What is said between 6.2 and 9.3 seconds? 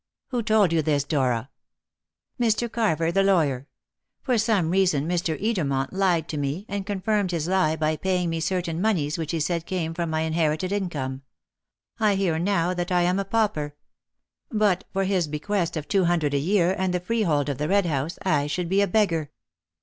to me, and confirmed his lie by paying me certain moneys which